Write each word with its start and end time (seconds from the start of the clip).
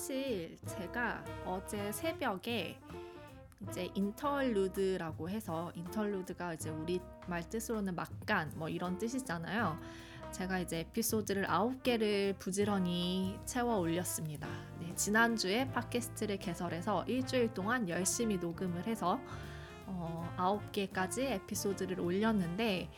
사실 0.00 0.56
제가 0.66 1.22
어제 1.44 1.92
새벽에 1.92 2.80
이제 3.68 3.90
인터루드라고 3.92 5.28
해서 5.28 5.70
인터루드가 5.74 6.54
이제 6.54 6.70
우리 6.70 7.02
말 7.26 7.46
뜻으로는 7.46 7.94
막간 7.94 8.50
뭐 8.56 8.70
이런 8.70 8.96
뜻이잖아요. 8.96 9.78
제가 10.32 10.60
이제 10.60 10.78
에피소드를 10.78 11.50
아홉 11.50 11.82
개를 11.82 12.34
부지런히 12.38 13.38
채워 13.44 13.76
올렸습니다. 13.76 14.48
네, 14.80 14.94
지난주에 14.94 15.70
팟캐스트를 15.70 16.38
개설해서 16.38 17.04
일주일 17.04 17.52
동안 17.52 17.86
열심히 17.86 18.38
녹음을 18.38 18.86
해서 18.86 19.20
어, 19.84 20.62
개까지 20.72 21.26
에피소드를 21.26 22.00
올렸는데 22.00 22.88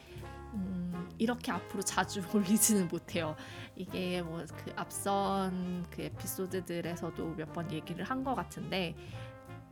음, 0.54 1.08
이렇게 1.18 1.50
앞으로 1.52 1.82
자주 1.82 2.22
올리지는 2.34 2.88
못해요. 2.88 3.36
이게 3.76 4.22
뭐 4.22 4.44
그 4.46 4.72
앞선 4.76 5.86
그 5.90 6.02
에피소드들에서도 6.02 7.34
몇 7.36 7.52
번 7.52 7.70
얘기를 7.72 8.04
한 8.04 8.22
것 8.24 8.34
같은데 8.34 8.94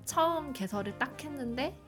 처음 0.05 0.53
개설을 0.53 0.99
딱 0.99 1.23
했는데 1.23 1.79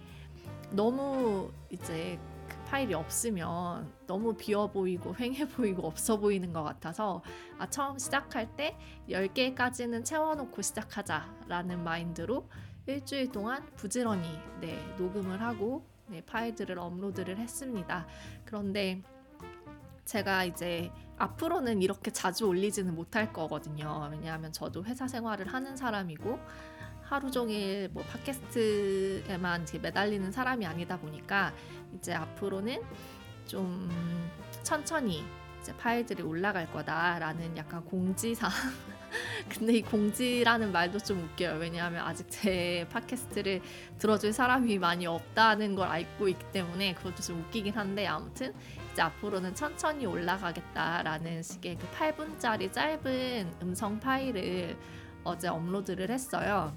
너무 0.71 1.51
이제 1.71 2.19
그 2.49 2.57
파일이 2.71 2.95
없으면 2.95 3.93
너무 4.07 4.35
비어 4.35 4.67
보이고 4.69 5.15
횡해 5.19 5.49
보이고 5.49 5.87
없어 5.87 6.19
보이는 6.19 6.53
것 6.53 6.63
같아서 6.63 7.23
아 7.59 7.69
처음 7.69 7.99
시작할 7.99 8.57
때 8.57 8.77
10개까지는 9.09 10.05
채워놓고 10.05 10.63
시작하자라는 10.63 11.83
마인드로 11.85 12.49
일주일 12.87 13.31
동안 13.33 13.65
부지런히 13.77 14.27
네, 14.61 14.79
녹음을 14.99 15.41
하고 15.41 15.87
네, 16.07 16.23
파일들을 16.25 16.79
업로드를 16.79 17.39
했습니다. 17.39 18.07
그런데 18.45 19.03
제가 20.05 20.45
이제 20.45 20.91
앞으로는 21.17 21.81
이렇게 21.83 22.11
자주 22.11 22.47
올리지는 22.47 22.95
못할 22.95 23.33
거거든요. 23.33 24.09
왜냐하면 24.11 24.53
저도 24.53 24.85
회사 24.85 25.07
생활을 25.07 25.53
하는 25.53 25.77
사람이고 25.77 26.39
하루 27.03 27.31
종일 27.31 27.89
뭐 27.93 28.03
팟캐스트에만 28.05 29.67
매달리는 29.81 30.33
사람이 30.33 30.67
아니다 30.67 30.99
보니까 30.99 31.53
이제 31.95 32.15
앞으로는 32.15 32.83
좀 33.47 33.89
천천히 34.63 35.25
이제 35.63 35.75
파일들이 35.77 36.23
올라갈 36.23 36.71
거다라는 36.73 37.57
약간 37.57 37.85
공지사. 37.85 38.49
근데 39.49 39.75
이 39.75 39.83
공지라는 39.83 40.73
말도 40.73 40.99
좀 40.99 41.23
웃겨요. 41.23 41.59
왜냐하면 41.59 42.05
아직 42.05 42.27
제 42.29 42.87
팟캐스트를 42.91 43.61
들어줄 43.99 44.33
사람이 44.33 44.79
많이 44.79 45.07
없다는 45.07 45.77
걸 45.77 45.87
알고 45.87 46.29
있기 46.29 46.45
때문에 46.53 46.95
그것도 46.95 47.23
좀 47.23 47.41
웃기긴 47.41 47.75
한데 47.75 48.07
아무튼 48.07 48.53
이제 48.93 49.03
앞으로는 49.03 49.55
천천히 49.55 50.05
올라가겠다라는 50.05 51.43
식의 51.43 51.77
그 51.77 51.87
8분짜리 51.91 52.73
짧은 52.73 53.55
음성 53.63 54.01
파일을 54.01 54.77
어제 55.23 55.47
업로드를 55.47 56.11
했어요. 56.11 56.77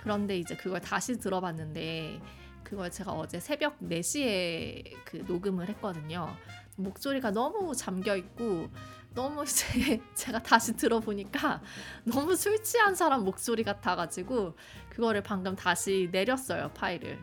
그런데 0.00 0.38
이제 0.38 0.54
그걸 0.54 0.80
다시 0.80 1.18
들어봤는데 1.18 2.20
그걸 2.62 2.90
제가 2.90 3.12
어제 3.12 3.40
새벽 3.40 3.80
4시에 3.80 4.96
그 5.04 5.16
녹음을 5.26 5.68
했거든요. 5.70 6.34
목소리가 6.76 7.30
너무 7.30 7.74
잠겨 7.74 8.16
있고 8.16 8.68
너무 9.14 9.44
이제 9.46 10.00
제가 10.14 10.42
다시 10.42 10.76
들어보니까 10.76 11.62
너무 12.04 12.34
술 12.36 12.62
취한 12.62 12.94
사람 12.94 13.24
목소리 13.24 13.62
같아가지고 13.62 14.56
그거를 14.90 15.22
방금 15.22 15.54
다시 15.54 16.08
내렸어요 16.10 16.70
파일을. 16.74 17.18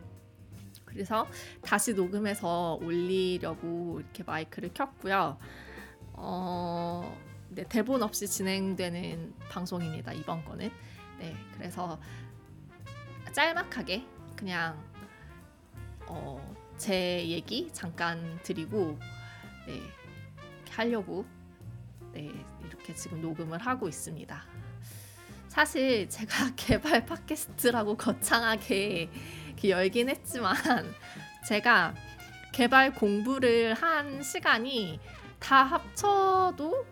그래서 0.85 1.27
다시 1.61 1.93
녹음해서 1.93 2.77
올리려고 2.81 3.99
이렇게 3.99 4.23
마이크를 4.23 4.73
켰고요. 4.73 5.37
어, 6.13 7.17
네, 7.49 7.63
대본 7.67 8.03
없이 8.03 8.27
진행되는 8.27 9.35
방송입니다 9.49 10.13
이번 10.13 10.43
거는. 10.43 10.69
네, 11.19 11.35
그래서 11.53 11.99
짤막하게 13.31 14.05
그냥 14.35 14.81
어, 16.07 16.55
제 16.77 17.27
얘기 17.27 17.69
잠깐 17.71 18.39
드리고 18.43 18.99
네, 19.67 19.81
하려고 20.69 21.25
네, 22.13 22.31
이렇게 22.65 22.93
지금 22.93 23.21
녹음을 23.21 23.59
하고 23.59 23.87
있습니다. 23.87 24.43
사실 25.47 26.07
제가 26.09 26.51
개발 26.55 27.05
팟캐스트라고 27.05 27.97
거창하게 27.97 29.09
열긴 29.65 30.09
했지만 30.09 30.55
제가 31.45 31.93
개발 32.51 32.93
공부를 32.93 33.73
한 33.73 34.23
시간이 34.23 34.99
다 35.39 35.63
합쳐도 35.63 36.85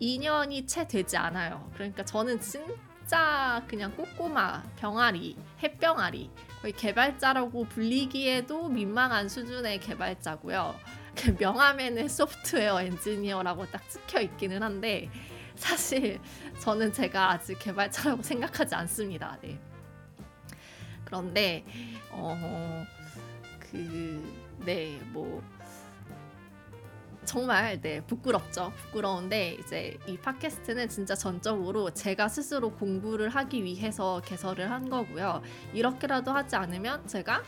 2년이 0.00 0.66
채 0.66 0.86
되지 0.86 1.16
않아요. 1.16 1.70
그러니까 1.74 2.04
저는 2.04 2.40
진짜 2.40 3.62
그냥 3.68 3.94
꼬꼬마 3.96 4.62
병아리, 4.76 5.36
햇병아리 5.62 6.30
거의 6.60 6.72
개발자라고 6.72 7.64
불리기에도 7.66 8.68
민망한 8.68 9.28
수준의 9.28 9.80
개발자고요. 9.80 10.74
그 11.14 11.36
명함에는 11.38 12.08
소프트웨어 12.08 12.82
엔지니어라고 12.82 13.66
딱 13.66 13.88
찍혀 13.88 14.20
있기는 14.20 14.62
한데 14.62 15.10
사실 15.56 16.20
저는 16.60 16.92
제가 16.92 17.32
아직 17.32 17.58
개발자라고 17.58 18.22
생각하지 18.24 18.74
않습니다. 18.74 19.38
네. 19.42 19.58
그런데 21.04 21.64
어 22.10 22.84
그네뭐 23.60 25.42
정말 27.24 27.80
네 27.80 28.00
부끄럽죠 28.02 28.72
부끄러운데 28.76 29.56
이제 29.60 29.96
이 30.06 30.16
팟캐스트는 30.18 30.88
진짜 30.88 31.14
전적으로 31.14 31.90
제가 31.90 32.28
스스로 32.28 32.72
공부를 32.72 33.30
하기 33.30 33.64
위해서 33.64 34.20
개설을 34.24 34.70
한 34.70 34.90
거고요 34.90 35.42
이렇게라도 35.72 36.32
하지 36.32 36.56
않으면 36.56 37.06
제가 37.06 37.42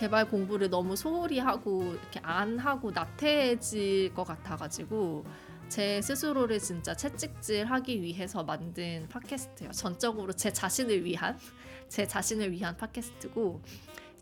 개발 0.00 0.30
공부를 0.30 0.70
너무 0.70 0.96
소홀히 0.96 1.38
하고 1.40 1.92
이렇게 1.92 2.20
안 2.22 2.58
하고 2.58 2.90
나태해질 2.90 4.14
것 4.14 4.24
같아가지고 4.24 5.26
제 5.68 6.00
스스로를 6.00 6.58
진짜 6.58 6.94
채찍질하기 6.94 8.00
위해서 8.00 8.42
만든 8.42 9.06
팟캐스트예요. 9.10 9.72
전적으로 9.72 10.32
제 10.32 10.50
자신을 10.54 11.04
위한 11.04 11.38
제 11.88 12.06
자신을 12.06 12.50
위한 12.50 12.78
팟캐스트고 12.78 13.60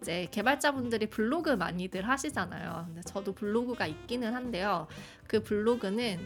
이제 0.01 0.27
개발자분들이 0.33 1.07
블로그 1.11 1.51
많이들 1.51 2.09
하시잖아요. 2.09 2.87
근데 2.89 3.01
저도 3.03 3.33
블로그가 3.33 3.87
있기는 3.87 4.35
한데요. 4.35 4.89
그 5.29 5.45
블로그는 5.45 6.19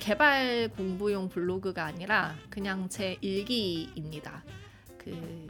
개발 0.00 0.68
공부용 0.76 1.28
블로그가 1.28 1.84
아니라 1.84 2.34
그냥 2.50 2.88
제 2.88 3.18
일기입니다. 3.20 4.42
그 4.98 5.46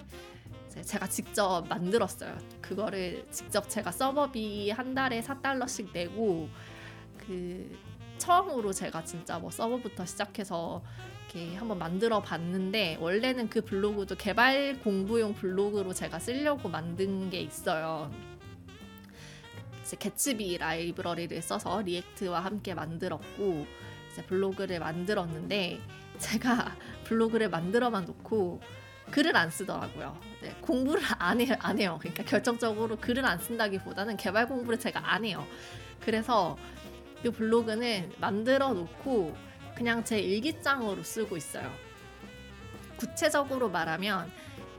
제가 0.82 1.08
직접 1.08 1.66
만들었어요. 1.68 2.36
그거를 2.60 3.26
직접 3.30 3.68
제가 3.68 3.90
서버비 3.90 4.70
한 4.70 4.94
달에 4.94 5.20
4달러씩 5.20 5.92
내고 5.92 6.48
그 7.18 7.78
처음으로 8.18 8.72
제가 8.72 9.04
진짜 9.04 9.38
뭐 9.38 9.50
서버부터 9.50 10.04
시작해서 10.04 10.82
이렇게 11.32 11.56
한번 11.56 11.78
만들어 11.78 12.20
봤는데 12.20 12.98
원래는 13.00 13.48
그 13.48 13.62
블로그도 13.62 14.16
개발 14.16 14.78
공부용 14.80 15.34
블로그로 15.34 15.94
제가 15.94 16.18
쓰려고 16.18 16.68
만든 16.68 17.30
게 17.30 17.40
있어요. 17.40 18.10
이제 19.82 19.96
Gatsby 19.96 20.58
라이브러리를 20.58 21.40
써서 21.42 21.80
React와 21.82 22.40
함께 22.40 22.74
만들었고 22.74 23.66
이제 24.12 24.22
블로그를 24.22 24.80
만들었는데 24.80 25.80
제가 26.18 26.76
블로그를 27.04 27.48
만들어만 27.48 28.04
놓고 28.04 28.60
글을 29.10 29.36
안 29.36 29.50
쓰더라고요. 29.50 30.16
네, 30.42 30.54
공부를 30.60 31.02
안 31.18 31.40
해요, 31.40 31.54
안 31.58 31.78
해요. 31.78 31.98
그러니까 32.00 32.22
결정적으로 32.24 32.96
글을 32.96 33.24
안 33.24 33.38
쓴다기보다는 33.38 34.16
개발 34.16 34.48
공부를 34.48 34.78
제가 34.78 35.12
안 35.12 35.24
해요. 35.24 35.46
그래서 36.00 36.56
이 37.24 37.28
블로그는 37.28 38.12
만들어 38.18 38.72
놓고 38.72 39.36
그냥 39.74 40.04
제 40.04 40.18
일기장으로 40.18 41.02
쓰고 41.02 41.36
있어요. 41.36 41.70
구체적으로 42.96 43.68
말하면 43.68 44.30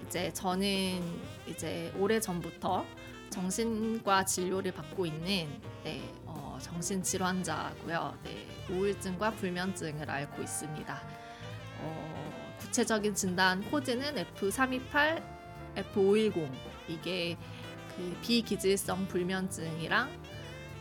이제 0.06 0.31
저는 0.33 1.01
이제 1.48 1.92
오래 1.98 2.19
전부터 2.19 2.86
정신과 3.30 4.25
진료를 4.25 4.72
받고 4.74 5.06
있는 5.06 5.48
네, 5.83 6.01
어, 6.25 6.57
정신 6.62 7.01
질환자고요. 7.01 8.18
네, 8.24 8.48
우울증과 8.69 9.31
불면증을 9.31 10.10
앓고 10.10 10.42
있습니다. 10.42 11.01
어, 12.71 12.81
구체적인 12.81 13.13
진단 13.13 13.62
코드는 13.69 14.15
F328, 14.15 15.21
F510 15.94 16.50
이게 16.88 17.38
그 17.95 18.18
비기질성 18.21 19.07
불면증이랑 19.09 20.09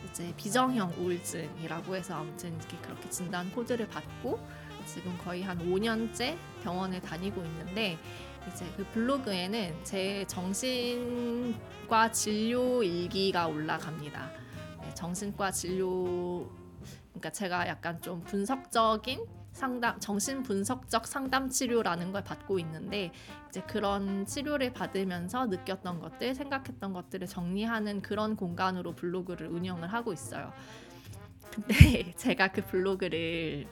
이제 0.09 0.33
비정형 0.37 0.93
우울증이라고 0.97 1.95
해서 1.95 2.15
아무튼 2.15 2.55
이렇게 2.55 2.77
그렇게 2.77 3.09
진단 3.09 3.51
코드를 3.51 3.89
받고 3.89 4.39
지금 4.85 5.17
거의 5.17 5.43
한 5.43 5.59
5년째 5.59 6.37
병원에 6.63 7.01
다니고 7.01 7.43
있는데 7.43 7.97
이제 8.49 8.65
그 8.77 8.85
블로그에는 8.93 9.83
제 9.83 10.25
정신과 10.27 12.11
진료 12.13 12.81
일기가 12.81 13.47
올라갑니다. 13.47 14.31
네, 14.81 14.93
정신과 14.93 15.51
진료 15.51 16.49
그러니까 17.09 17.31
제가 17.31 17.67
약간 17.67 18.01
좀 18.01 18.21
분석적인 18.21 19.40
상담 19.51 19.99
정신 19.99 20.43
분석적 20.43 21.07
상담 21.07 21.49
치료라는 21.49 22.11
걸 22.11 22.23
받고 22.23 22.57
있는데 22.59 23.11
이제 23.49 23.61
그런 23.61 24.25
치료를 24.25 24.73
받으면서 24.73 25.47
느꼈던 25.47 25.99
것들, 25.99 26.33
생각했던 26.35 26.93
것들을 26.93 27.27
정리하는 27.27 28.01
그런 28.01 28.35
공간으로 28.35 28.95
블로그를 28.95 29.47
운영을 29.47 29.91
하고 29.91 30.13
있어요. 30.13 30.53
근데 31.51 32.13
제가 32.15 32.47
그 32.49 32.61
블로그를 32.61 33.67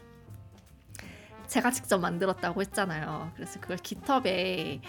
제가 1.48 1.72
직접 1.72 1.98
만들었다고 1.98 2.62
했잖아요. 2.62 3.32
그래서 3.36 3.60
그걸 3.60 3.78
깃허브에 3.78 4.82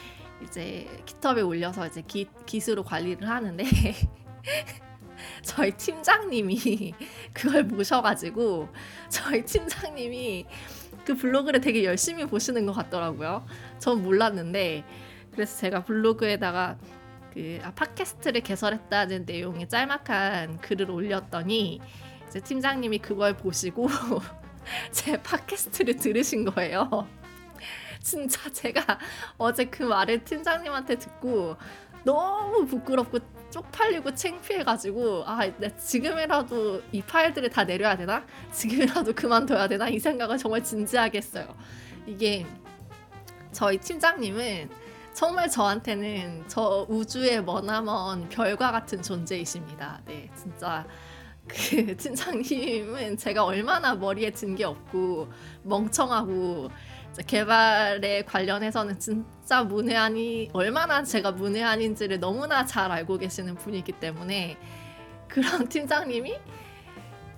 이제 0.45 1.03
깃허브에 1.07 1.43
올려서 1.43 1.87
이제 1.87 2.03
기, 2.03 2.29
기수로 2.47 2.83
관리를 2.83 3.29
하는데 3.29 3.65
저희 5.43 5.71
팀장님이 5.73 6.95
그걸 7.33 7.67
보셔가지고 7.67 8.69
저희 9.09 9.45
팀장님이 9.45 10.47
그 11.11 11.17
블로그를 11.17 11.61
되게 11.61 11.85
열심히 11.85 12.25
보시는 12.25 12.67
것 12.67 12.73
같더라고요. 12.73 13.45
전 13.81 14.01
몰랐는데 14.01 14.85
그래서 15.33 15.59
제가 15.59 15.83
블로그에다가 15.83 16.79
그 17.35 17.59
아, 17.65 17.73
팟캐스트를 17.73 18.43
개설했다는 18.43 19.25
내용의 19.27 19.69
짤막한 19.69 20.61
글을 20.61 20.89
올렸더니 20.89 21.81
이제 22.29 22.39
팀장님이 22.39 22.99
그걸 22.99 23.37
보시고 23.37 23.89
제 24.93 25.21
팟캐스트를 25.21 25.97
들으신 25.97 26.45
거예요. 26.45 27.09
진짜 28.01 28.49
제가 28.49 29.01
어제 29.37 29.65
그 29.65 29.83
말을 29.83 30.23
팀장님한테 30.23 30.97
듣고 30.97 31.57
너무 32.05 32.67
부끄럽고 32.67 33.19
쪽팔리고 33.51 34.15
창피해가지고 34.15 35.25
아 35.27 35.41
지금이라도 35.77 36.83
이 36.93 37.03
파일들을 37.03 37.51
다 37.51 37.65
내려야 37.65 37.97
되나? 37.97 38.25
지금이라도 38.53 39.13
그만둬야 39.15 39.69
되나? 39.69 39.89
이 39.89 39.99
생각을 39.99 40.39
정말 40.39 40.63
진지하게 40.63 41.19
했어요. 41.19 41.55
이게 42.07 42.47
저희 43.53 43.79
팀장님은 43.79 44.71
정말 45.13 45.51
저한테는 45.51 46.45
저 46.47 46.87
우주의 46.89 47.43
머나먼 47.43 48.29
별과 48.29 48.71
같은 48.71 49.03
존재이십니다. 49.03 50.01
네, 50.07 50.31
진짜 50.37 50.87
그 51.49 51.97
팀장님은 51.99 53.17
제가 53.17 53.45
얼마나 53.45 53.95
머리에 53.95 54.31
든 54.31 54.55
게 54.55 54.65
없고 54.65 55.29
멍청하고 55.65 56.71
개발에 57.27 58.23
관련해서는 58.23 58.99
진짜 58.99 59.63
문외한이 59.63 60.51
얼마나 60.53 61.03
제가 61.03 61.33
문외한인지를 61.33 62.21
너무나 62.21 62.65
잘 62.65 62.91
알고 62.91 63.19
계시는 63.19 63.57
분이기 63.57 63.93
때문에 63.93 64.57
그런 65.29 65.67
팀장님이 65.69 66.39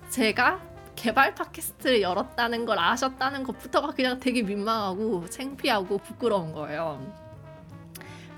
제가 0.09 0.61
개발 0.95 1.33
팟캐스트를 1.33 2.01
열었다는 2.01 2.65
걸 2.65 2.77
아셨다는 2.79 3.43
것부터가 3.43 3.93
그냥 3.93 4.19
되게 4.19 4.43
민망하고 4.43 5.27
창피하고 5.29 5.97
부끄러운 5.97 6.53
거예요. 6.53 7.22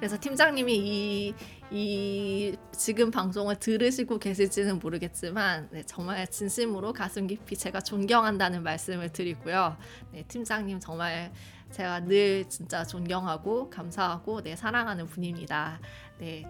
그래서 0.06 0.20
팀장님이 0.22 0.76
이, 0.76 1.34
이 1.72 2.56
지금 2.72 3.10
방송을 3.10 3.56
들으시고 3.56 4.20
계실지는 4.20 4.78
모르겠지만 4.78 5.70
네, 5.72 5.82
정말 5.82 6.28
진심으로 6.28 6.94
가슴 6.94 7.26
깊이 7.26 7.58
제가 7.58 7.82
존경한다는 7.82 8.62
말씀을 8.62 9.12
드리고요. 9.12 9.76
네, 10.12 10.24
팀장님 10.28 10.80
정말 10.80 11.34
제가 11.72 12.02
늘 12.02 12.48
진짜 12.50 12.84
존경하고 12.84 13.72
감사하고 13.72 14.44
네, 14.44 14.56
사랑하는 14.56 15.08
분입니다. 15.08 15.80
네, 16.20 16.46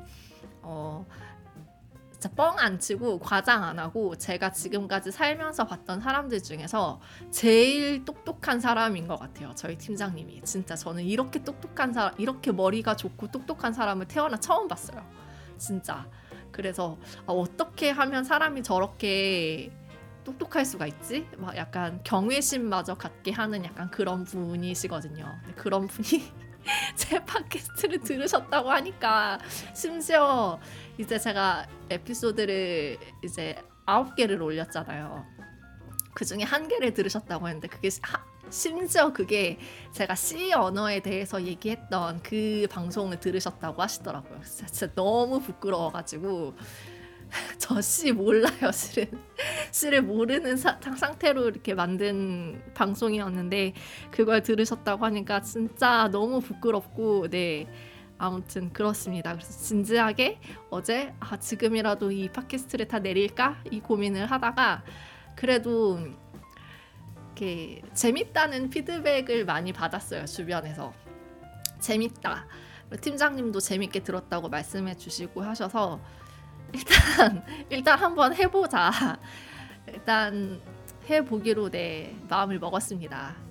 어, 0.61 1.05
진짜 2.15 2.29
뻥 2.29 2.57
안 2.59 2.79
치고 2.79 3.19
과장 3.19 3.65
안 3.65 3.77
하고 3.77 4.15
제가 4.15 4.53
지금까지 4.53 5.11
살면서 5.11 5.67
봤던 5.67 5.99
사람들 5.99 6.41
중에서 6.41 7.01
제일 7.29 8.05
똑똑한 8.05 8.61
사람인 8.61 9.05
것 9.07 9.19
같아요. 9.19 9.51
저희 9.55 9.77
팀장님이 9.77 10.41
진짜 10.43 10.75
저는 10.77 11.03
이렇게 11.03 11.43
똑똑한 11.43 11.91
사람, 11.91 12.13
이렇게 12.17 12.53
머리가 12.53 12.95
좋고 12.95 13.31
똑똑한 13.31 13.73
사람을 13.73 14.07
태어나 14.07 14.37
처음 14.37 14.69
봤어요. 14.69 15.05
진짜. 15.57 16.07
그래서 16.51 16.97
아, 17.27 17.33
어떻게 17.33 17.89
하면 17.89 18.23
사람이 18.23 18.63
저렇게 18.63 19.73
똑똑할 20.23 20.63
수가 20.63 20.87
있지? 20.87 21.27
막 21.37 21.57
약간 21.57 21.99
경외심마저 22.05 22.95
갖게 22.95 23.31
하는 23.33 23.65
약간 23.65 23.91
그런 23.91 24.23
분이시거든요. 24.23 25.25
그런 25.57 25.87
분이 25.87 26.31
제 26.95 27.23
팟캐스트를 27.23 28.01
들으셨다고 28.01 28.71
하니까 28.71 29.39
심지어 29.73 30.59
이제 30.97 31.19
제가 31.19 31.67
에피소드를 31.89 32.97
이제 33.23 33.55
아홉 33.85 34.15
개를 34.15 34.41
올렸잖아요. 34.41 35.25
그 36.13 36.25
중에 36.25 36.43
한 36.43 36.67
개를 36.67 36.93
들으셨다고 36.93 37.47
했는데 37.47 37.67
그게 37.67 37.89
하, 38.01 38.23
심지어 38.49 39.11
그게 39.11 39.59
제가 39.91 40.15
C 40.15 40.53
언어에 40.53 41.01
대해서 41.01 41.43
얘기했던 41.43 42.21
그 42.23 42.67
방송을 42.71 43.19
들으셨다고 43.19 43.81
하시더라고요. 43.81 44.41
진짜, 44.43 44.65
진짜 44.67 44.93
너무 44.95 45.39
부끄러워가지고 45.41 46.55
저 47.57 47.81
C 47.81 48.11
몰라요, 48.11 48.71
실은. 48.73 49.07
C를 49.71 50.01
모르는 50.01 50.57
사, 50.57 50.79
상태로 50.79 51.49
이렇게 51.49 51.73
만든 51.73 52.61
방송이었는데 52.73 53.73
그걸 54.11 54.41
들으셨다고 54.41 55.05
하니까 55.05 55.41
진짜 55.41 56.09
너무 56.11 56.39
부끄럽고 56.39 57.29
네. 57.29 57.67
아무튼 58.17 58.71
그렇습니다. 58.71 59.33
그래서 59.33 59.51
진지하게 59.51 60.39
어제 60.69 61.13
아 61.19 61.37
지금이라도 61.37 62.11
이 62.11 62.29
팟캐스트를 62.29 62.87
다 62.87 62.99
내릴까 62.99 63.61
이 63.71 63.81
고민을 63.81 64.31
하다가 64.31 64.83
그래도 65.35 65.99
이렇게 67.35 67.81
재밌다는 67.93 68.69
피드백을 68.69 69.43
많이 69.43 69.73
받았어요 69.73 70.25
주변에서 70.25 70.93
재밌다 71.79 72.47
팀장님도 73.01 73.59
재밌게 73.59 74.03
들었다고 74.03 74.47
말씀해 74.47 74.95
주시고 74.95 75.41
하셔서 75.41 75.99
일단 76.75 77.45
일단 77.69 77.99
한번 77.99 78.35
해보자. 78.35 79.17
일단 79.87 80.59
해보기로 81.09 81.69
네 81.69 82.15
마음을 82.27 82.59
먹었습니다. 82.59 83.44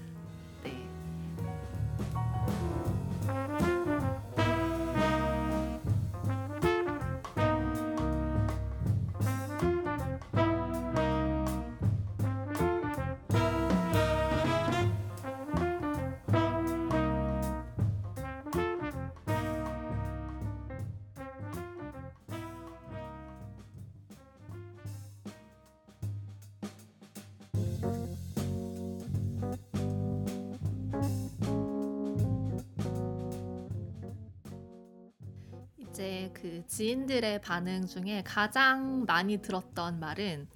이제 35.95 36.29
그 36.35 36.65
지인들의 36.67 37.41
반응 37.41 37.87
중에 37.87 38.25
가장 38.25 39.05
많이 39.07 39.41
들었던 39.41 40.01
말은 40.01 40.49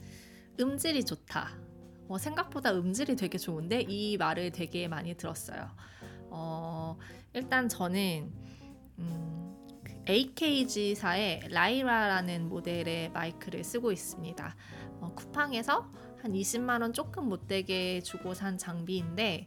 음질이 0.58 1.04
좋다. 1.04 1.56
어, 2.08 2.18
생각보다 2.18 2.72
음질이 2.72 3.14
되게 3.14 3.38
좋은데 3.38 3.82
이 3.82 4.16
말을 4.16 4.50
되게 4.50 4.88
많이 4.88 5.14
들었어요. 5.14 5.70
어, 6.30 6.98
일단 7.34 7.68
저는 7.68 8.32
음, 8.98 9.56
AKG사의 10.08 11.40
그 11.42 11.46
라이라라는 11.46 12.48
모델의 12.48 13.12
마이크를 13.12 13.62
쓰고 13.62 13.92
있습니다. 13.92 14.56
어, 15.00 15.14
쿠팡에서 15.14 15.88
한 16.20 16.32
20만 16.32 16.82
원 16.82 16.92
조금 16.92 17.28
못되게 17.28 18.00
주고 18.00 18.34
산 18.34 18.58
장비인데 18.58 19.46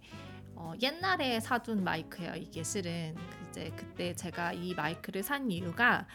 어, 0.56 0.72
옛날에 0.82 1.42
사둔 1.42 1.84
마이크예요. 1.84 2.36
이게 2.36 2.64
실은 2.64 3.14
이제 3.52 3.72
그때 3.76 4.16
제가 4.16 4.54
이 4.54 4.74
마이크를 4.74 5.22
산 5.22 5.52
이유가 5.52 6.08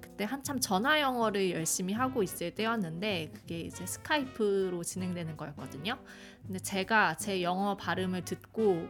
그때 0.00 0.24
한참 0.24 0.60
전화 0.60 1.00
영어를 1.00 1.50
열심히 1.52 1.94
하고 1.94 2.22
있을 2.22 2.54
때였는데 2.54 3.30
그게 3.34 3.60
이제 3.60 3.86
스카이프로 3.86 4.82
진행되는 4.82 5.36
거였거든요. 5.36 5.98
근데 6.46 6.58
제가 6.58 7.16
제 7.16 7.42
영어 7.42 7.76
발음을 7.76 8.24
듣고 8.24 8.88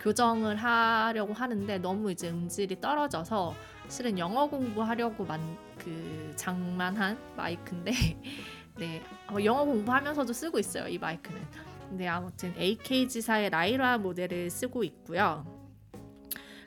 교정을 0.00 0.56
하려고 0.56 1.32
하는데 1.32 1.78
너무 1.78 2.10
이제 2.10 2.30
음질이 2.30 2.80
떨어져서 2.80 3.54
실은 3.88 4.18
영어 4.18 4.48
공부하려고 4.48 5.24
만 5.24 5.72
그 5.84 6.32
장만한 6.36 7.18
마이크인데 7.36 7.92
네 8.78 9.02
어, 9.28 9.36
영어 9.44 9.64
공부하면서도 9.64 10.32
쓰고 10.32 10.58
있어요 10.58 10.88
이 10.88 10.98
마이크는. 10.98 11.40
근데 11.88 12.08
아무튼 12.08 12.54
AKG사의 12.56 13.50
라이라 13.50 13.98
모델을 13.98 14.48
쓰고 14.48 14.82
있고요. 14.84 15.44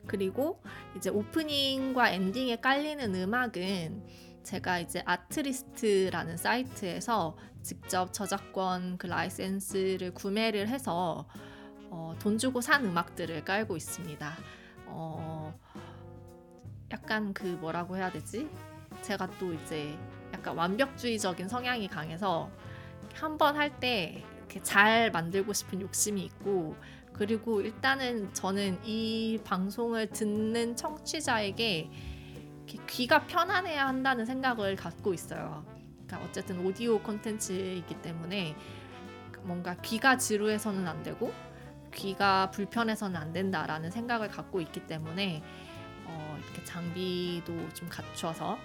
그리고 0.08 0.62
이제 0.96 1.10
오프닝과 1.10 2.12
엔딩에 2.12 2.58
깔리는 2.58 3.14
음악은 3.16 4.04
제가 4.44 4.80
이제 4.80 5.02
아트리스트라는 5.06 6.38
사이트에서 6.38 7.36
직접 7.64 8.14
저작권 8.14 8.98
그 8.98 9.08
라이센스를 9.08 10.14
구매를 10.14 10.68
해서 10.68 11.28
어, 11.90 12.16
돈 12.20 12.38
주고 12.38 12.62
산 12.62 12.86
음악들을 12.86 13.44
깔고 13.44 13.76
있습니다. 13.76 14.34
어, 14.88 15.58
약간 16.92 17.34
그 17.34 17.46
뭐라고 17.60 17.98
해야 17.98 18.12
되지? 18.12 18.48
제가 19.02 19.28
또 19.40 19.54
이제 19.54 19.98
약간 20.34 20.56
완벽주의적인 20.56 21.48
성향이 21.48 21.88
강해서 21.88 22.50
한 23.14 23.38
번 23.38 23.56
할 23.56 23.80
때 23.80 24.24
잘 24.64 25.12
만들고 25.12 25.52
싶은 25.52 25.82
욕심이 25.82 26.24
있고 26.24 26.76
그리고 27.18 27.62
일단은 27.62 28.34
저는 28.34 28.80
이 28.84 29.40
방송을 29.46 30.10
듣는 30.10 30.76
청취자에게 30.76 31.90
귀가 32.90 33.26
편안해야 33.26 33.88
한다는 33.88 34.26
생각을 34.26 34.76
갖고 34.76 35.14
있어요. 35.14 35.66
그러니까 36.06 36.28
어쨌든 36.28 36.66
오디오 36.66 37.00
콘텐츠이기 37.00 38.02
때문에 38.02 38.56
뭔가 39.44 39.76
귀가 39.76 40.18
지루해서는 40.18 40.86
안 40.88 41.04
되고 41.04 41.34
귀가 41.94 42.52
불편해서는 42.52 43.16
안 43.16 43.32
된다라는 43.32 43.92
생각을 43.92 44.28
갖고 44.28 44.60
있기 44.60 44.86
때문에 44.86 45.42
어, 46.06 46.40
이렇게 46.44 46.66
장비도 46.66 47.70
좀 47.74 47.88
갖춰서 47.88 48.58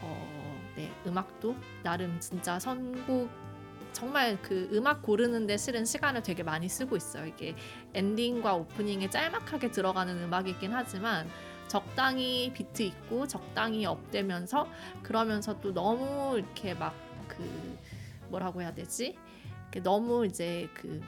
어, 0.00 0.62
네, 0.76 0.90
음악도 1.06 1.54
나름 1.82 2.18
진짜 2.20 2.58
선곡 2.58 3.28
정말 3.92 4.40
그 4.42 4.68
음악 4.72 5.02
고르는데 5.02 5.56
실은 5.56 5.84
시간을 5.84 6.22
되게 6.22 6.42
많이 6.42 6.68
쓰고 6.68 6.96
있어요. 6.96 7.26
이게 7.26 7.54
엔딩과 7.94 8.54
오프닝에 8.54 9.08
짤막하게 9.10 9.70
들어가는 9.70 10.22
음악이긴 10.24 10.72
하지만 10.72 11.28
적당히 11.68 12.52
비트 12.52 12.82
있고 12.82 13.26
적당히 13.26 13.86
업되면서 13.86 14.68
그러면서 15.02 15.58
또 15.60 15.72
너무 15.72 16.38
이렇게 16.38 16.74
막 16.74 17.06
그 17.28 17.78
뭐라고 18.28 18.62
해야 18.62 18.72
되지? 18.74 19.16
너무 19.82 20.24
이제 20.24 20.68
그 20.72 21.02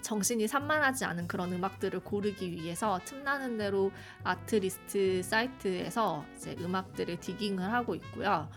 정신이 0.00 0.48
산만하지 0.48 1.04
않은 1.04 1.28
그런 1.28 1.52
음악들을 1.52 2.00
고르기 2.00 2.50
위해서 2.52 2.98
틈나는 3.04 3.58
대로 3.58 3.92
아트리스트 4.24 5.22
사이트에서 5.22 6.24
이제 6.36 6.56
음악들을 6.58 7.20
디깅을 7.20 7.70
하고 7.70 7.94
있고요. 7.96 8.48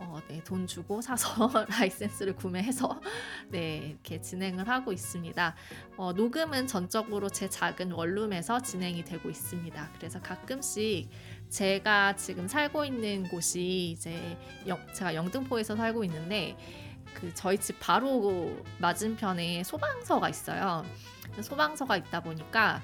어, 0.00 0.20
네, 0.28 0.40
돈 0.44 0.66
주고 0.66 1.00
사서 1.00 1.50
라이센스를 1.68 2.36
구매해서 2.36 3.00
네, 3.50 3.78
이렇게 3.88 4.20
진행을 4.20 4.68
하고 4.68 4.92
있습니다. 4.92 5.56
어, 5.96 6.12
녹음은 6.12 6.68
전적으로 6.68 7.28
제 7.28 7.48
작은 7.48 7.90
원룸에서 7.90 8.60
진행이 8.60 9.04
되고 9.04 9.28
있습니다. 9.28 9.90
그래서 9.96 10.20
가끔씩 10.20 11.10
제가 11.48 12.14
지금 12.14 12.46
살고 12.46 12.84
있는 12.84 13.24
곳이 13.24 13.90
이제 13.90 14.38
영, 14.68 14.78
제가 14.94 15.16
영등포에서 15.16 15.74
살고 15.74 16.04
있는데 16.04 16.56
그 17.14 17.34
저희 17.34 17.58
집 17.58 17.80
바로 17.80 18.56
맞은편에 18.78 19.64
소방서가 19.64 20.28
있어요. 20.28 20.84
소방서가 21.40 21.96
있다 21.96 22.20
보니까 22.20 22.80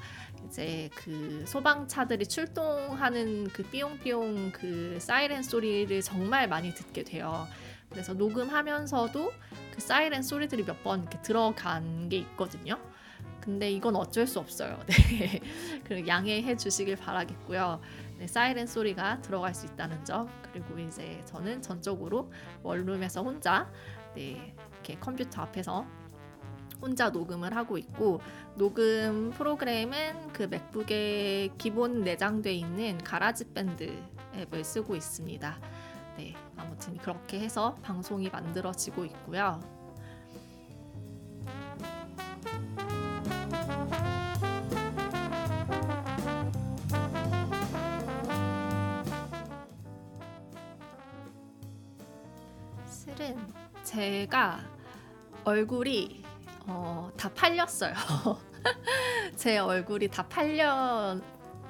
이제 0.46 0.90
그 0.94 1.44
소방차들이 1.46 2.26
출동하는 2.26 3.48
그 3.48 3.62
삐용삐용 3.64 4.52
그 4.52 4.98
사이렌 5.00 5.42
소리를 5.42 6.00
정말 6.02 6.48
많이 6.48 6.74
듣게 6.74 7.02
돼요. 7.04 7.46
그래서 7.90 8.12
녹음하면서도 8.14 9.32
그 9.72 9.80
사이렌 9.80 10.22
소리들이 10.22 10.64
몇 10.64 10.82
번 10.82 11.00
이렇게 11.02 11.20
들어간 11.22 12.08
게 12.08 12.18
있거든요. 12.18 12.78
근데 13.40 13.70
이건 13.70 13.94
어쩔 13.96 14.26
수 14.26 14.38
없어요. 14.38 14.78
네. 14.86 15.40
그리고 15.84 16.06
양해해 16.08 16.56
주시길 16.56 16.96
바라겠고요. 16.96 17.80
네, 18.18 18.26
사이렌 18.26 18.66
소리가 18.66 19.20
들어갈 19.20 19.54
수 19.54 19.66
있다는 19.66 20.04
점. 20.04 20.28
그리고 20.52 20.78
이제 20.78 21.22
저는 21.26 21.60
전적으로 21.62 22.32
원룸에서 22.62 23.22
혼자 23.22 23.70
네, 24.14 24.54
이렇게 24.72 24.96
컴퓨터 24.98 25.42
앞에서 25.42 25.86
혼자 26.84 27.08
녹음을 27.08 27.56
하고 27.56 27.78
있고 27.78 28.20
녹음 28.56 29.30
프로그램은 29.30 30.34
그 30.34 30.42
맥북에 30.42 31.48
기본 31.56 32.02
내장돼 32.02 32.52
있는 32.52 32.98
가라지 32.98 33.46
밴드 33.54 33.90
앱을 34.34 34.62
쓰고 34.62 34.94
있습니다. 34.94 35.58
네, 36.18 36.34
아무튼 36.56 36.98
그렇게 36.98 37.40
해서 37.40 37.74
방송이 37.82 38.28
만들어지고 38.28 39.06
있고요. 39.06 39.60
제가 53.84 54.58
얼굴이 55.44 56.23
어, 56.66 57.10
다 57.16 57.30
팔렸어요. 57.34 57.94
제 59.36 59.58
얼굴이 59.58 60.08
다 60.08 60.26
팔려 60.26 61.20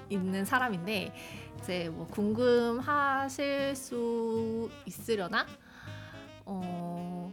있는 0.09 0.45
사람인데 0.45 1.13
이제 1.59 1.89
뭐 1.89 2.07
궁금하실 2.07 3.75
수 3.75 4.71
있으려나? 4.87 5.47
어, 6.45 7.33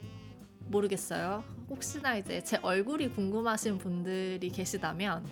모르겠어요. 0.68 1.44
혹시나 1.70 2.16
이제 2.18 2.42
제 2.44 2.58
얼굴이 2.62 3.10
궁금하신 3.10 3.78
분들이 3.78 4.50
계시다면 4.50 5.26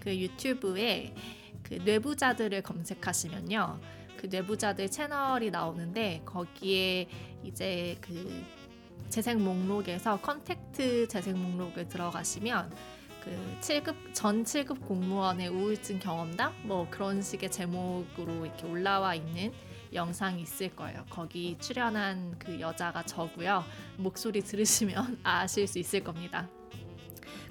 그 0.00 0.16
유튜브에 0.16 1.14
그 1.62 1.74
뇌부자들을 1.74 2.62
검색하시면요. 2.62 3.80
그 4.16 4.26
뇌부자들 4.26 4.90
채널이 4.90 5.50
나오는데 5.50 6.22
거기에 6.24 7.08
이제 7.44 7.96
그 8.00 8.44
재생 9.08 9.42
목록에서 9.42 10.20
컨택 10.20 10.57
트 10.78 11.08
재생 11.08 11.36
목록을 11.42 11.88
들어가시면 11.88 12.72
그 13.24 13.58
7급 13.60 14.14
전 14.14 14.44
7급 14.44 14.86
공무원의 14.86 15.48
우울증 15.48 15.98
경험담 15.98 16.54
뭐 16.62 16.86
그런 16.88 17.20
식의 17.20 17.50
제목으로 17.50 18.46
이렇게 18.46 18.64
올라와 18.64 19.16
있는 19.16 19.52
영상이 19.92 20.40
있을 20.40 20.76
거예요. 20.76 21.04
거기 21.10 21.58
출연한 21.58 22.38
그 22.38 22.60
여자가 22.60 23.02
저고요. 23.02 23.64
목소리 23.96 24.40
들으시면 24.40 25.18
아실 25.24 25.66
수 25.66 25.80
있을 25.80 26.04
겁니다. 26.04 26.48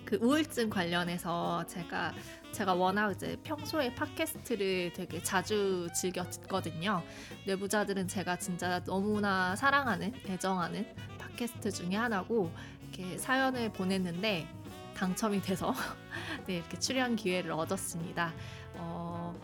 그 0.06 0.18
우울증 0.22 0.70
관련해서 0.70 1.66
제가 1.68 2.14
제가 2.54 2.76
워낙 2.76 3.12
이제 3.12 3.36
평소에 3.44 3.94
팟캐스트를 3.94 4.94
되게 4.94 5.22
자주 5.22 5.90
즐겨 5.94 6.24
듣거든요. 6.30 7.04
내부자들은 7.46 8.08
제가 8.08 8.38
진짜 8.38 8.82
너무나 8.86 9.54
사랑하는 9.58 10.14
애정하는 10.30 10.88
팟캐스트 11.18 11.72
중에 11.72 11.98
하나고 11.98 12.52
이렇게 12.92 13.18
사연을 13.18 13.72
보냈는데 13.74 14.48
당첨이 14.96 15.42
돼서 15.42 15.74
네, 16.48 16.58
이렇게 16.58 16.80
출연 16.80 17.16
기회를 17.16 17.52
얻었습니다. 17.52 18.34
어, 18.76 19.40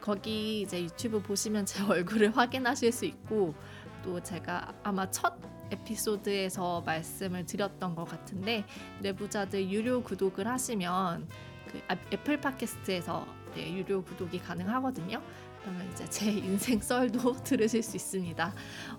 거기 0.00 0.62
이제 0.62 0.82
유튜브 0.82 1.20
보시면 1.22 1.66
제 1.66 1.82
얼굴을 1.84 2.36
확인하실 2.36 2.92
수 2.92 3.04
있고 3.06 3.54
또 4.02 4.22
제가 4.22 4.74
아마 4.82 5.10
첫 5.10 5.34
에피소드에서 5.70 6.82
말씀을 6.82 7.44
드렸던 7.44 7.94
것 7.94 8.04
같은데 8.04 8.64
내부자들 9.00 9.70
유료 9.70 10.02
구독을 10.02 10.46
하시면 10.46 11.28
그 11.70 11.82
애플 12.12 12.40
팟캐스트에서 12.40 13.26
네, 13.54 13.72
유료 13.72 14.02
구독이 14.02 14.38
가능하거든요. 14.38 15.22
그러면 15.60 15.90
이제 15.92 16.08
제 16.08 16.30
인생 16.30 16.80
썰도 16.80 17.42
들으실 17.44 17.82
수 17.82 17.96
있습니다. 17.96 18.54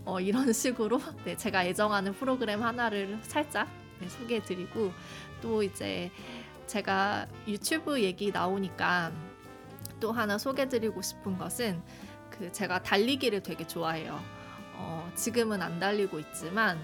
어, 0.06 0.20
이런 0.20 0.52
식으로 0.52 1.02
네, 1.26 1.36
제가 1.36 1.66
애정하는 1.66 2.14
프로그램 2.14 2.64
하나를 2.64 3.20
살짝 3.24 3.68
네, 4.00 4.08
소개해드리고 4.08 4.92
또 5.42 5.64
이제 5.64 6.12
제가 6.68 7.28
유튜브 7.48 8.02
얘기 8.02 8.32
나오니까 8.32 9.12
또 10.00 10.12
하나 10.12 10.38
소개드리고 10.38 11.02
싶은 11.02 11.38
것은 11.38 11.82
그 12.30 12.52
제가 12.52 12.84
달리기를 12.84 13.44
되게 13.44 13.66
좋아해요. 13.66 14.20
어, 14.76 15.12
지금은 15.16 15.62
안 15.62 15.80
달리고 15.80 16.20
있지만 16.20 16.80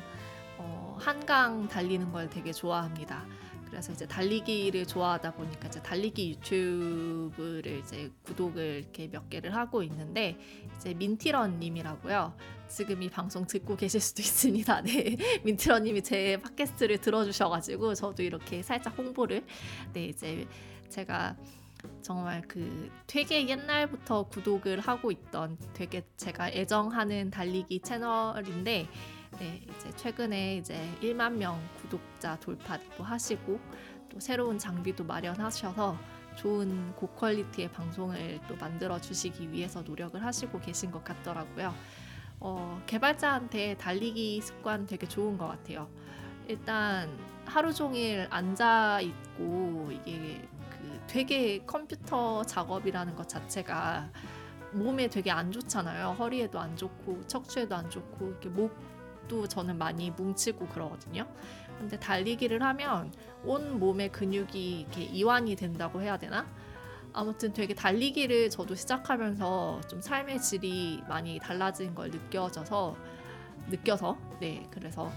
어, 0.58 0.98
한강 1.00 1.68
달리는 1.68 2.12
걸 2.12 2.30
되게 2.30 2.52
좋아합니다. 2.52 3.26
그래서 3.76 3.92
이제 3.92 4.08
달리기를 4.08 4.86
좋아하다 4.86 5.34
보니까 5.34 5.68
이제 5.68 5.84
달리기 5.84 6.30
유튜브를 6.30 7.80
이제 7.80 8.10
구독을 8.24 8.84
이렇게 8.84 9.10
몇 9.10 9.30
개를 9.30 9.54
하고 9.54 9.84
있는데 9.84 10.40
이제 10.78 10.94
민티런 10.94 11.60
님이라고요. 11.60 12.34
지금 12.70 13.04
이 13.04 13.10
방송 13.10 13.46
듣고 13.46 13.76
계실 13.76 14.00
수도 14.00 14.22
있습니다. 14.22 14.82
네, 14.88 15.18
민티런 15.44 15.84
님이 15.84 16.02
제 16.02 16.38
팟캐스트를 16.42 17.00
들어주셔 17.00 17.50
가지고 17.50 17.94
저도 17.94 18.24
이렇게 18.24 18.64
살짝 18.64 18.98
홍보를 18.98 19.46
네 19.92 20.06
이제 20.06 20.48
제가 20.88 21.36
정말 22.02 22.44
그 22.48 22.90
되게 23.08 23.46
옛날부터 23.46 24.30
구독을 24.30 24.80
하고 24.80 25.12
있던 25.12 25.58
되게 25.74 26.02
제가 26.16 26.50
애정하는 26.50 27.30
달리기 27.30 27.82
채널인데 27.82 28.88
네, 29.40 29.62
이제 29.70 29.92
최근에 29.98 30.58
이제 30.58 30.90
1만 31.02 31.34
명 31.34 31.60
구독자 31.82 32.40
돌파도 32.40 33.04
하시고 33.04 33.60
또 34.10 34.20
새로운 34.20 34.58
장비도 34.58 35.04
마련하셔서 35.04 35.98
좋은 36.36 36.94
고퀄리티의 36.96 37.72
방송을 37.72 38.40
또 38.48 38.56
만들어 38.56 39.00
주시기 39.00 39.52
위해서 39.52 39.82
노력을 39.82 40.24
하시고 40.24 40.60
계신 40.62 40.90
것 40.90 41.04
같더라고요. 41.04 41.74
어, 42.40 42.82
개발자한테 42.86 43.76
달리기 43.78 44.42
습관 44.42 44.86
되게 44.86 45.06
좋은 45.08 45.38
것 45.38 45.48
같아요. 45.48 45.90
일단 46.48 47.10
하루 47.46 47.74
종일 47.74 48.28
앉아 48.30 49.02
있고 49.02 49.90
이게 49.92 50.48
그 50.70 51.02
되게 51.08 51.60
컴퓨터 51.66 52.44
작업이라는 52.44 53.16
것 53.16 53.28
자체가 53.28 54.10
몸에 54.72 55.08
되게 55.08 55.32
안 55.32 55.52
좋잖아요. 55.52 56.16
허리에도 56.20 56.60
안 56.60 56.76
좋고 56.76 57.28
척추에도 57.28 57.76
안 57.76 57.90
좋고 57.90 58.28
이렇게 58.30 58.50
목 58.50 58.95
도 59.28 59.48
저는 59.48 59.78
많이 59.78 60.12
뭉치고 60.12 60.68
그러거든요. 60.68 61.28
근데 61.78 62.00
달리기를 62.00 62.62
하면 62.62 63.12
온 63.44 63.80
몸의 63.80 64.12
근육이 64.12 64.82
이렇게 64.82 65.04
이완이 65.04 65.56
된다고 65.56 66.02
해야 66.02 66.18
되나? 66.18 66.46
아무튼 67.14 67.54
되게 67.54 67.74
달리기를 67.74 68.50
저도 68.50 68.76
시작하면서 68.76 69.82
좀 69.88 70.02
삶의 70.02 70.42
질이 70.42 71.02
많이 71.08 71.40
달라진 71.40 71.96
걸 71.96 72.12
느껴져서 72.12 72.96
느껴서 73.68 74.18
네 74.40 74.68
그래서 74.70 75.12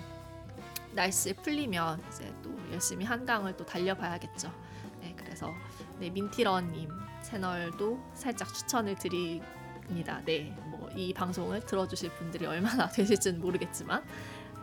날씨 0.93 1.35
풀리면 1.35 2.00
이제 2.09 2.33
또 2.43 2.50
열심히 2.73 3.05
한강을 3.05 3.57
또 3.57 3.67
달려봐야겠죠. 3.67 4.53
네 5.00 5.15
그래서 5.17 5.53
네 5.99 6.09
민티런님 6.11 6.88
채널도 7.23 8.00
살짝 8.15 8.55
추천을 8.55 8.95
드립니다. 8.95 10.23
네 10.25 10.55
뭐 10.71 10.78
이 10.97 11.12
방송을 11.12 11.61
들어주실 11.61 12.11
분들이 12.11 12.47
얼마나 12.47 12.88
되실지는 12.90 13.40
모르겠지만 13.40 14.04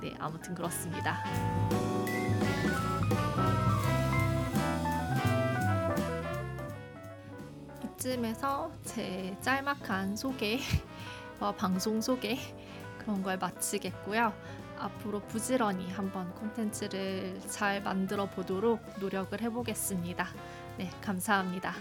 네 0.01 0.13
아무튼 0.19 0.53
그렇습니다. 0.55 1.23
이쯤에서 7.95 8.71
제 8.83 9.35
짤막한 9.41 10.15
소개와 10.15 11.51
방송 11.57 12.01
소개 12.01 12.37
그런 12.99 13.23
걸 13.23 13.37
마치겠고요. 13.37 14.33
앞으로 14.77 15.21
부지런히 15.21 15.89
한번 15.91 16.33
콘텐츠를 16.35 17.39
잘 17.47 17.81
만들어 17.81 18.25
보도록 18.29 18.81
노력을 18.99 19.39
해보겠습니다. 19.39 20.27
네, 20.77 20.89
감사합니다. 21.01 21.73